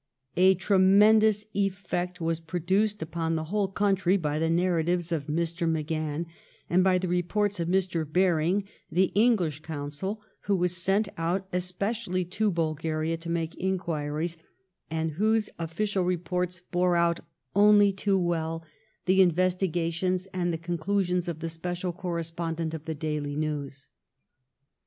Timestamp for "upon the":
3.03-3.43